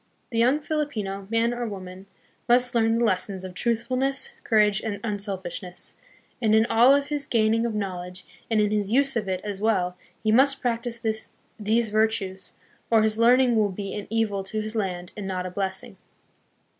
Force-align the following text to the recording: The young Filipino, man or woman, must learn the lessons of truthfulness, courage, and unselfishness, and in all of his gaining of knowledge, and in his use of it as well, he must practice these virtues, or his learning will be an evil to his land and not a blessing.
The 0.31 0.39
young 0.39 0.59
Filipino, 0.61 1.27
man 1.29 1.53
or 1.53 1.67
woman, 1.67 2.07
must 2.49 2.73
learn 2.73 2.97
the 2.97 3.05
lessons 3.05 3.43
of 3.43 3.53
truthfulness, 3.53 4.31
courage, 4.43 4.81
and 4.81 4.99
unselfishness, 5.03 5.99
and 6.41 6.55
in 6.55 6.65
all 6.71 6.95
of 6.95 7.09
his 7.09 7.27
gaining 7.27 7.67
of 7.67 7.75
knowledge, 7.75 8.25
and 8.49 8.59
in 8.59 8.71
his 8.71 8.91
use 8.91 9.15
of 9.15 9.29
it 9.29 9.41
as 9.43 9.61
well, 9.61 9.95
he 10.23 10.31
must 10.31 10.59
practice 10.59 11.05
these 11.59 11.89
virtues, 11.89 12.55
or 12.89 13.03
his 13.03 13.19
learning 13.19 13.55
will 13.55 13.69
be 13.69 13.93
an 13.93 14.07
evil 14.09 14.41
to 14.45 14.59
his 14.59 14.75
land 14.75 15.11
and 15.15 15.27
not 15.27 15.45
a 15.45 15.51
blessing. 15.51 15.97